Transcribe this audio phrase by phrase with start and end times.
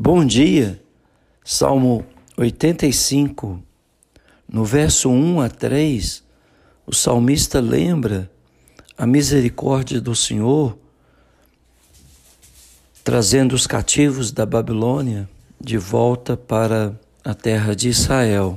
[0.00, 0.80] Bom dia,
[1.44, 2.06] Salmo
[2.36, 3.60] 85,
[4.48, 6.22] no verso 1 a 3,
[6.86, 8.30] o salmista lembra
[8.96, 10.78] a misericórdia do Senhor,
[13.02, 15.28] trazendo os cativos da Babilônia
[15.60, 18.56] de volta para a terra de Israel.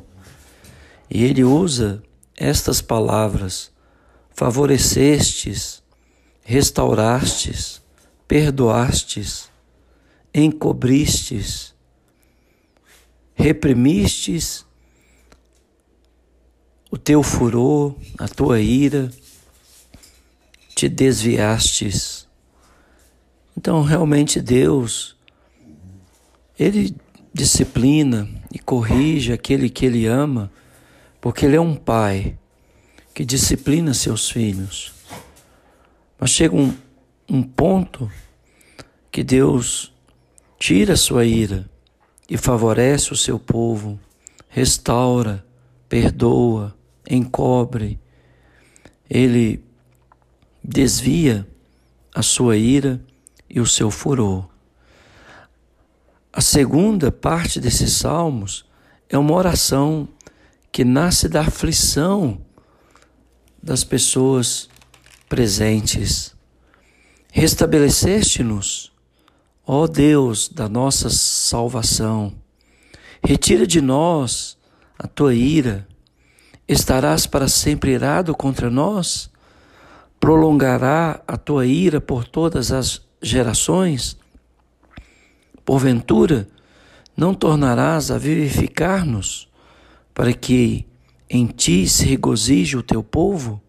[1.09, 2.03] E ele usa
[2.37, 3.71] estas palavras:
[4.29, 5.81] favorecestes,
[6.43, 7.81] restaurastes,
[8.27, 9.50] perdoastes
[10.33, 11.73] encobristes,
[13.33, 14.65] reprimistes
[16.91, 19.09] o teu furor, a tua ira,
[20.75, 22.27] te desviastes.
[23.57, 25.15] Então, realmente, Deus,
[26.59, 26.93] Ele
[27.33, 30.51] disciplina e corrige aquele que Ele ama,
[31.21, 32.37] porque Ele é um pai
[33.13, 34.91] que disciplina seus filhos.
[36.19, 36.75] Mas chega um,
[37.29, 38.11] um ponto
[39.09, 39.90] que Deus
[40.61, 41.67] tira sua ira
[42.29, 43.99] e favorece o seu povo,
[44.47, 45.43] restaura,
[45.89, 46.77] perdoa,
[47.09, 47.99] encobre.
[49.09, 49.65] Ele
[50.63, 51.47] desvia
[52.13, 53.03] a sua ira
[53.49, 54.47] e o seu furor.
[56.31, 58.63] A segunda parte desses salmos
[59.09, 60.07] é uma oração
[60.71, 62.39] que nasce da aflição
[63.61, 64.69] das pessoas
[65.27, 66.35] presentes.
[67.31, 68.90] Restabeleceste-nos
[69.65, 72.33] Ó Deus da nossa salvação,
[73.23, 74.57] retira de nós
[74.97, 75.87] a tua ira.
[76.67, 79.29] Estarás para sempre irado contra nós?
[80.19, 84.17] Prolongará a tua ira por todas as gerações?
[85.63, 86.47] Porventura,
[87.15, 89.47] não tornarás a vivificar-nos,
[90.11, 90.87] para que
[91.29, 93.61] em ti se regozije o teu povo?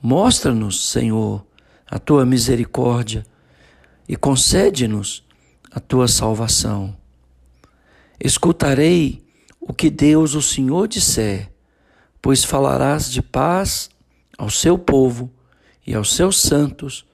[0.00, 1.44] Mostra-nos, Senhor,
[1.86, 3.26] a tua misericórdia
[4.08, 5.24] e concede-nos
[5.70, 6.96] a tua salvação.
[8.20, 9.22] Escutarei
[9.60, 11.50] o que Deus, o Senhor, disser,
[12.20, 13.90] pois falarás de paz
[14.36, 15.30] ao seu povo
[15.86, 17.04] e aos seus santos,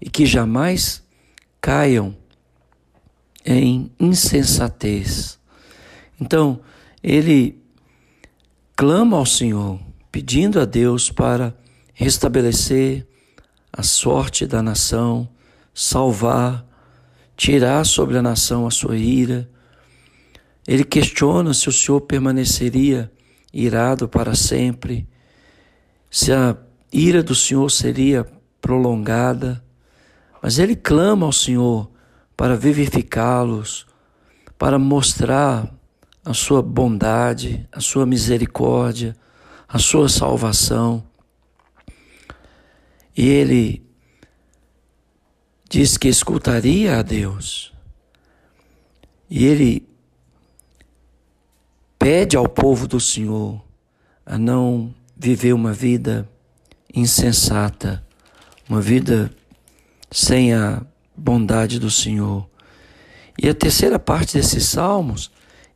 [0.00, 1.02] e que jamais
[1.60, 2.16] caiam
[3.44, 5.38] em insensatez.
[6.20, 6.60] Então,
[7.02, 7.62] ele
[8.74, 9.80] clama ao Senhor,
[10.10, 11.56] pedindo a Deus para
[11.94, 13.06] restabelecer
[13.72, 15.28] a sorte da nação,
[15.78, 16.64] salvar,
[17.36, 19.46] tirar sobre a nação a sua ira.
[20.66, 23.12] Ele questiona se o Senhor permaneceria
[23.52, 25.06] irado para sempre,
[26.10, 26.56] se a
[26.90, 28.26] ira do Senhor seria
[28.58, 29.62] prolongada,
[30.42, 31.90] mas ele clama ao Senhor
[32.34, 33.86] para vivificá-los,
[34.56, 35.70] para mostrar
[36.24, 39.14] a sua bondade, a sua misericórdia,
[39.68, 41.04] a sua salvação.
[43.14, 43.85] E ele
[45.68, 47.72] diz que escutaria a Deus.
[49.28, 49.88] E ele
[51.98, 53.62] pede ao povo do Senhor
[54.24, 56.28] a não viver uma vida
[56.94, 58.04] insensata,
[58.68, 59.30] uma vida
[60.10, 60.82] sem a
[61.16, 62.48] bondade do Senhor.
[63.40, 65.30] E a terceira parte desses salmos,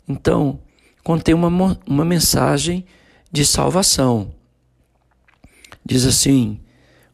[0.09, 0.61] então,
[1.05, 2.85] contém uma, uma mensagem
[3.31, 4.35] de salvação.
[5.85, 6.61] Diz assim,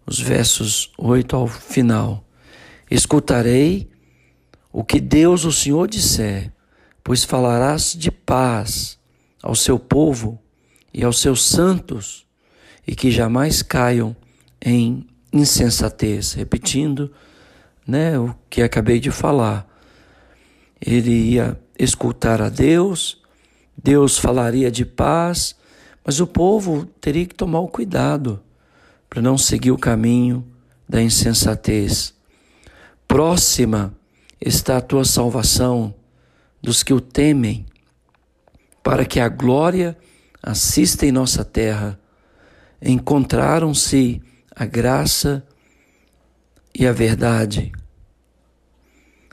[0.07, 2.26] os versos 8 ao final:
[2.91, 3.89] Escutarei
[4.73, 6.53] o que Deus, o Senhor, disser,
[7.03, 8.99] pois falarás de paz
[9.43, 10.41] ao seu povo
[10.93, 12.27] e aos seus santos,
[12.87, 14.15] e que jamais caiam
[14.65, 16.33] em insensatez.
[16.33, 17.13] Repetindo
[17.87, 19.67] né, o que acabei de falar.
[20.81, 23.23] Ele ia escutar a Deus,
[23.77, 25.55] Deus falaria de paz,
[26.05, 28.43] mas o povo teria que tomar o cuidado
[29.09, 30.47] para não seguir o caminho
[30.89, 32.16] da insensatez.
[33.09, 33.94] Próxima
[34.41, 35.94] está a tua salvação
[36.61, 37.65] dos que o temem,
[38.83, 39.97] para que a glória
[40.43, 41.99] assista em nossa terra.
[42.83, 44.21] Encontraram-se
[44.55, 45.47] a graça
[46.75, 47.72] e a verdade.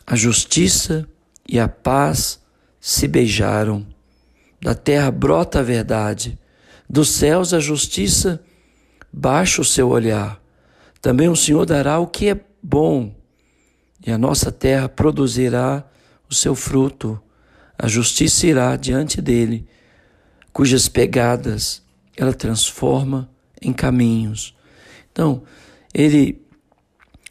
[0.06, 1.08] A justiça
[1.48, 2.40] e a paz
[2.80, 3.86] se beijaram.
[4.62, 6.40] Da terra brota a verdade,
[6.90, 8.42] dos céus a justiça
[9.12, 10.42] baixa o seu olhar.
[11.02, 13.14] Também o Senhor dará o que é bom
[14.06, 15.86] e a nossa terra produzirá
[16.30, 17.22] o seu fruto.
[17.78, 19.68] A justiça irá diante dele,
[20.52, 21.82] cujas pegadas
[22.16, 23.30] ela transforma
[23.62, 24.56] em caminhos.
[25.12, 25.44] Então,
[25.94, 26.46] ele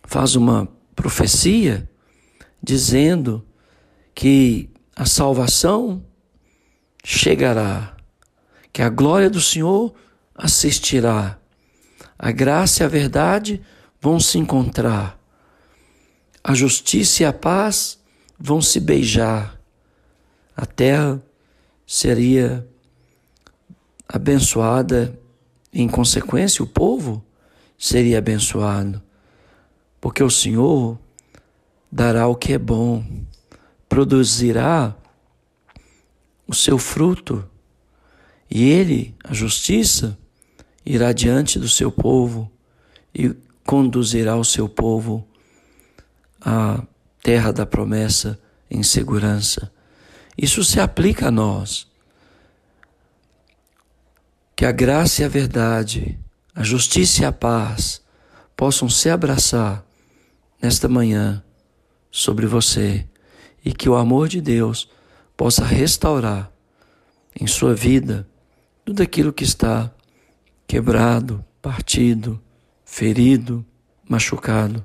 [0.04, 0.66] faz uma
[0.96, 1.88] profecia
[2.62, 3.44] dizendo
[4.14, 6.04] que a salvação
[7.04, 7.96] chegará,
[8.72, 9.94] que a glória do Senhor
[10.34, 11.38] assistirá,
[12.18, 13.60] a graça e a verdade
[14.00, 15.21] vão se encontrar
[16.42, 17.98] a justiça e a paz
[18.38, 19.60] vão se beijar.
[20.56, 21.22] A terra
[21.86, 22.66] seria
[24.08, 25.18] abençoada,
[25.72, 27.24] em consequência, o povo
[27.78, 29.02] seria abençoado,
[30.00, 30.98] porque o Senhor
[31.90, 33.04] dará o que é bom,
[33.88, 34.94] produzirá
[36.46, 37.48] o seu fruto,
[38.50, 40.18] e ele, a justiça,
[40.84, 42.50] irá diante do seu povo
[43.14, 43.34] e
[43.64, 45.26] conduzirá o seu povo
[46.44, 46.82] à
[47.22, 48.38] terra da promessa
[48.70, 49.72] em segurança.
[50.36, 51.86] Isso se aplica a nós.
[54.56, 56.18] Que a graça e a verdade,
[56.54, 58.02] a justiça e a paz
[58.56, 59.84] possam se abraçar
[60.60, 61.42] nesta manhã
[62.10, 63.06] sobre você
[63.64, 64.88] e que o amor de Deus
[65.36, 66.50] possa restaurar
[67.38, 68.28] em sua vida
[68.84, 69.90] tudo aquilo que está
[70.66, 72.40] quebrado, partido,
[72.84, 73.64] ferido,
[74.08, 74.84] machucado.